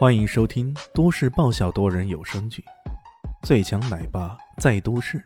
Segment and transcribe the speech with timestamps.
[0.00, 2.64] 欢迎收听都市爆笑多人有声剧
[3.46, 5.18] 《最强奶爸在都市》，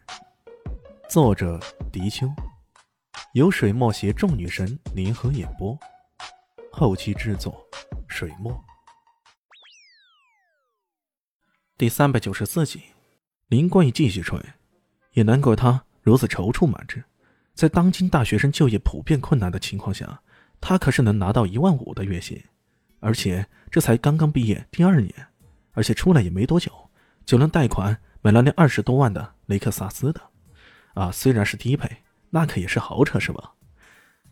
[1.08, 1.60] 作者：
[1.92, 2.26] 迪秋，
[3.34, 5.78] 由水墨携众女神联合演播，
[6.72, 7.64] 后期制作：
[8.08, 8.52] 水墨。
[11.78, 12.82] 第三百九十四集，
[13.46, 14.44] 林冠宇继续吹，
[15.12, 17.04] 也难怪他如此踌躇满志。
[17.54, 20.20] 在当今大学生就业普遍困难的情况下，
[20.60, 22.42] 他可是能拿到一万五的月薪。
[23.04, 25.12] 而且这才刚刚毕业第二年，
[25.72, 26.72] 而且出来也没多久，
[27.26, 30.22] 就能贷款买了辆二十多万的雷克萨斯的，
[30.94, 31.98] 啊，虽然是低配，
[32.30, 33.52] 那可也是豪车是吧？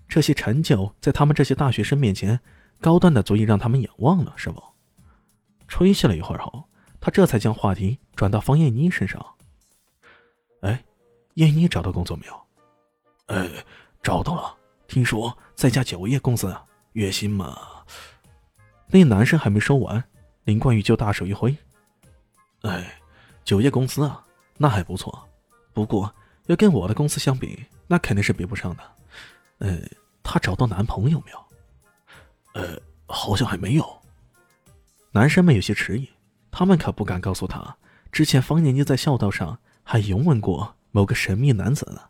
[0.09, 2.41] 这些成就在他们这些大学生面前，
[2.81, 4.63] 高端的足以让他们仰望了，是不？
[5.69, 6.65] 吹嘘了一会儿后，
[6.99, 9.23] 他这才将话题转到方艳妮身上。
[10.63, 10.83] 哎，
[11.35, 12.43] 艳妮找到工作没有？
[13.27, 13.51] 哎，
[14.03, 14.57] 找到了，
[14.89, 16.57] 听说在家酒业公司，
[16.95, 17.55] 月薪嘛。
[18.93, 20.05] 那男生还没说完，
[20.45, 21.57] 林冠宇就大手一挥
[22.61, 23.01] ：“哎，
[23.43, 24.23] 酒业公司啊，
[24.59, 25.27] 那还不错，
[25.73, 28.83] 不过要跟我的公司相比，那肯定是比不上的。
[29.61, 29.79] 呃，
[30.23, 31.45] 她找到男朋友没有？
[32.53, 34.03] 呃，好像还没有。”
[35.11, 36.07] 男生们有些迟疑，
[36.51, 37.75] 他们可不敢告诉他，
[38.13, 42.03] 之前方念妮在校道上还拥吻过某个神秘男子呢。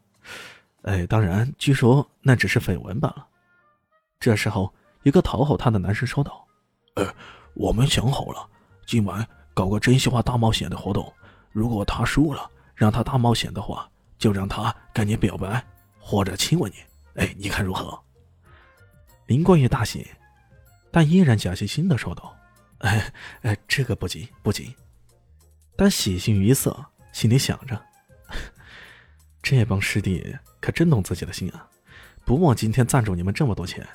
[0.83, 3.25] 哎，当然，据说那只是绯闻罢了。
[4.19, 6.42] 这时候，一个讨好他的男生说道。
[6.95, 7.15] 呃，
[7.55, 8.48] 我们想好了，
[8.87, 11.11] 今晚搞个真心话大冒险的活动。
[11.51, 15.65] 如果他输了，让他大冒险的话，就让他跟你表白
[15.98, 16.77] 或者亲吻你。
[17.23, 17.98] 哎，你看如何？
[19.27, 20.07] 林冠宇大喜，
[20.91, 22.37] 但依然假惺惺的说道
[22.81, 24.75] ：“哎哎，这个不急不急。”
[25.77, 27.81] 但喜形于色，心里想着：
[29.43, 31.67] 这帮师弟可真懂自己的心啊，
[32.27, 33.87] 不枉今天赞助你们这么多钱。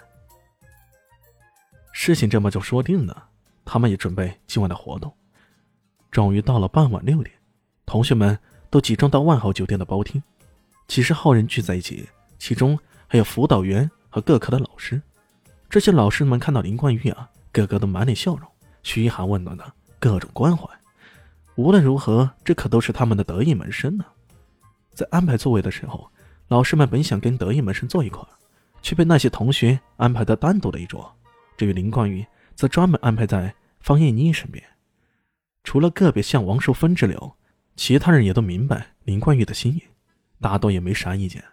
[1.99, 3.27] 事情这么就说定了，
[3.65, 5.11] 他们也准备今晚的活动。
[6.11, 7.35] 终于到了傍晚六点，
[7.87, 8.37] 同学们
[8.69, 10.21] 都集中到万豪酒店的包厅，
[10.87, 12.77] 几十号人聚在一起，其中
[13.07, 15.01] 还有辅导员和各科的老师。
[15.71, 18.47] 这些老师们看到林冠玉啊，个个都满脸笑容，
[18.83, 20.69] 嘘寒问暖的各种关怀。
[21.55, 24.05] 无论如何，这可都是他们的得意门生呢。
[24.93, 26.07] 在安排座位的时候，
[26.47, 28.29] 老师们本想跟得意门生坐一块儿
[28.83, 31.11] 却被那些同学安排到单独的一桌。
[31.57, 32.25] 至于林冠宇，
[32.55, 34.63] 则专门安排在方艳妮身边。
[35.63, 37.35] 除了个别像王淑芬之流，
[37.75, 39.83] 其他人也都明白林冠宇的心意，
[40.39, 41.43] 大多也没啥意见。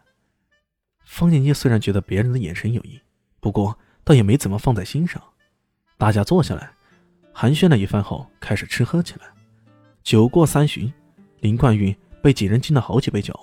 [1.05, 3.01] 方艳妮虽然觉得别人的眼神有异，
[3.41, 5.21] 不过倒也没怎么放在心上。
[5.97, 6.71] 大家坐下来，
[7.33, 9.27] 寒暄了一番后，开始吃喝起来。
[10.03, 10.93] 酒过三巡，
[11.41, 13.35] 林冠宇被几人敬了好几杯酒，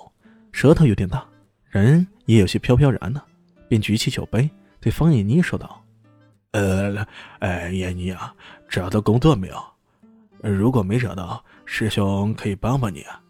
[0.52, 1.26] 舌头有点大，
[1.68, 3.24] 人也有些飘飘然了，
[3.68, 4.48] 便举起酒杯
[4.80, 5.81] 对方艳妮说道。
[6.52, 7.06] 呃，
[7.40, 8.34] 哎，燕妮啊，
[8.68, 9.64] 找到工作没有？
[10.40, 13.20] 如果没找到，师兄可以帮帮你啊。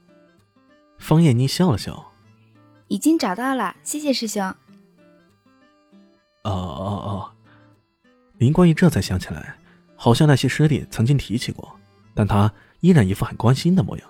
[0.98, 2.12] 方燕妮笑了笑，
[2.88, 4.42] 已经找到了，谢谢师兄。
[6.42, 6.50] 哦哦
[7.04, 7.30] 哦，
[8.38, 9.56] 林冠玉这才想起来，
[9.94, 11.76] 好像那些师弟曾经提起过，
[12.14, 14.08] 但他依然一副很关心的模样。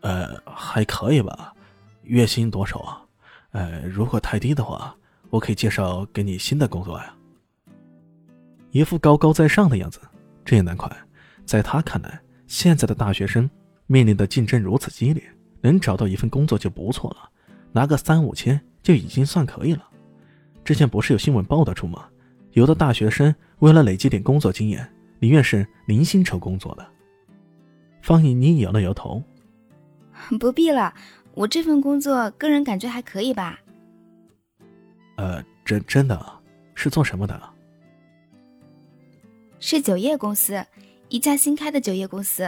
[0.00, 1.52] 呃，还可以吧，
[2.04, 3.02] 月薪多少啊？
[3.50, 4.94] 呃，如果太低的话，
[5.28, 7.12] 我可以介绍给你新的工作呀。
[8.76, 9.98] 一副高高在上的样子，
[10.44, 10.86] 这也难怪。
[11.46, 13.48] 在他看来，现在的大学生
[13.86, 15.22] 面临的竞争如此激烈，
[15.62, 17.30] 能找到一份工作就不错了，
[17.72, 19.88] 拿个三五千就已经算可以了。
[20.62, 22.06] 之前不是有新闻报道出吗？
[22.52, 24.86] 有的大学生为了累积点工作经验，
[25.20, 26.86] 宁愿是零薪酬工作的。
[28.02, 29.22] 方颖妮摇了摇头
[30.38, 30.92] ：“不必了，
[31.32, 33.58] 我这份工作个人感觉还可以吧。
[35.16, 36.20] ”“呃，真真的，
[36.74, 37.40] 是做什么的？”
[39.58, 40.64] 是酒业公司，
[41.08, 42.44] 一家新开的酒业公司。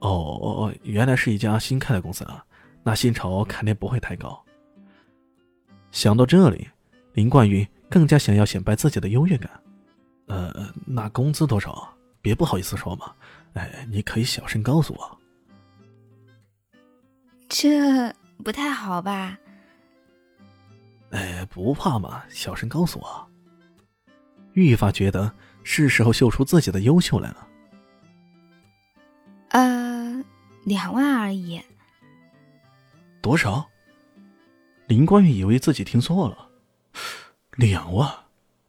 [0.00, 2.44] 哦哦哦，原来是一家新开的公司啊，
[2.82, 4.42] 那薪酬肯定不会太高。
[5.90, 6.68] 想到这里，
[7.12, 9.50] 林冠云更加想要显摆自己的优越感。
[10.26, 11.88] 呃，那工资多少？
[12.20, 13.12] 别不好意思说嘛。
[13.52, 15.18] 哎，你可以小声告诉我。
[17.48, 18.10] 这
[18.42, 19.38] 不太好吧？
[21.10, 23.28] 哎，不怕嘛，小声告诉我。
[24.54, 25.32] 愈发觉得
[25.62, 27.48] 是时候秀出自己的优秀来了。
[29.48, 30.24] 呃，
[30.64, 31.60] 两万而已。
[33.20, 33.68] 多少？
[34.86, 36.48] 林冠宇以为自己听错了。
[37.56, 38.10] 两万？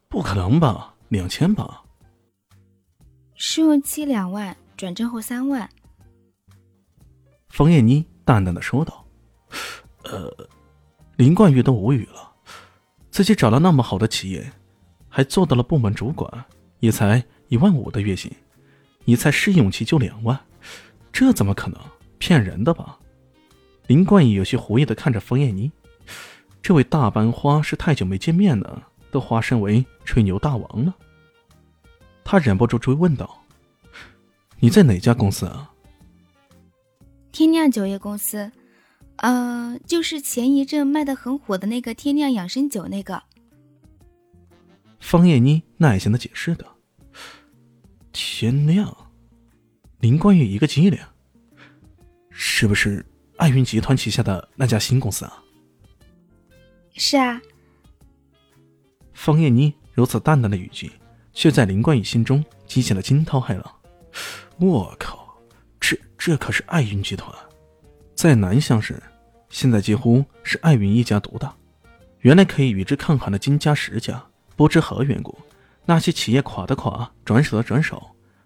[0.08, 0.94] 不可能吧？
[1.08, 1.82] 两千吧？
[3.34, 5.68] 试用期两万，转正后三万。
[7.48, 9.04] 冯燕妮淡淡的说道。
[10.04, 10.48] 呃，
[11.16, 12.32] 林冠宇都无语了，
[13.10, 14.52] 自己找了那么好的企业。
[15.16, 16.28] 还做到了部门主管，
[16.80, 18.28] 也才一万五的月薪，
[19.04, 20.36] 你才试用期就两万，
[21.12, 21.80] 这怎么可能？
[22.18, 22.98] 骗人的吧？
[23.86, 25.70] 林冠宇有些狐疑的看着冯燕妮，
[26.60, 30.92] 这位大班花是太久没见面了，都化身为吹牛大王了。
[32.24, 33.44] 他忍不住追问道
[34.58, 35.70] ：“你在哪家公司啊？”
[37.30, 38.50] 天酿酒业公司，
[39.18, 43.22] 呃，就是前一阵卖的很火的那个天酿养生酒那个。
[45.04, 46.66] 方艳妮耐心的解释道。
[48.10, 49.12] 天亮，
[50.00, 50.98] 林冠宇一个机灵，
[52.30, 53.04] 是不是
[53.36, 55.42] 爱云集团旗下的那家新公司啊？
[56.94, 57.38] 是啊。
[59.12, 60.90] 方艳妮如此淡淡的语气，
[61.34, 63.74] 却在林冠宇心中激起了惊涛骇浪。
[64.58, 65.36] 我靠，
[65.78, 67.30] 这这可是爱云集团，
[68.14, 69.00] 在南乡市，
[69.50, 71.54] 现在几乎是爱云一家独大。
[72.20, 74.24] 原来可以与之抗衡的金家、石家，
[74.56, 75.36] 不知何缘故。
[75.84, 78.02] 那些企业垮的垮，转手的转手，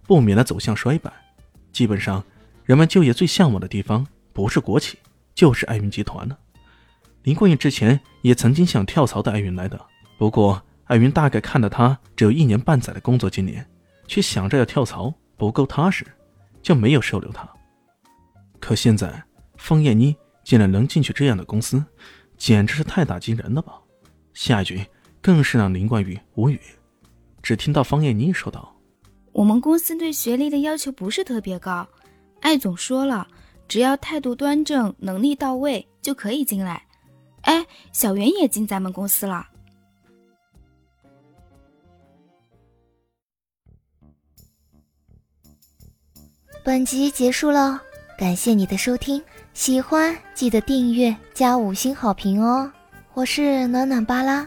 [0.07, 1.13] 不免的走向衰败。
[1.73, 2.25] 基本上，
[2.65, 4.99] 人们就业最向往的地方，不是国企，
[5.35, 6.37] 就是爱云集团了。
[7.23, 9.81] 林冠宇之前也曾经想跳槽到爱云来的，
[10.19, 13.65] 不过爱云大概看到他只有一年半载的工作经验，
[14.07, 16.05] 却想着要跳槽不够踏实，
[16.63, 17.49] 就没有收留他。
[18.59, 19.23] 可现在，
[19.57, 21.85] 方艳妮竟然能进去这样的公司，
[22.37, 23.75] 简直是太打击人了吧！
[24.35, 24.85] 下一句
[25.21, 26.61] 更是让林冠宇无语。
[27.43, 28.75] 只听到方艳妮说道
[29.33, 31.87] ：“我们公司对学历的要求不是特别高，
[32.41, 33.27] 艾总说了，
[33.67, 36.83] 只要态度端正、能力到位就可以进来。
[37.43, 39.47] 哎，小袁也进咱们公司了。”
[46.65, 47.81] 本集结束了，
[48.19, 49.23] 感谢你的收听，
[49.55, 52.71] 喜欢记得订阅加五星好评哦！
[53.15, 54.47] 我是暖暖巴拉。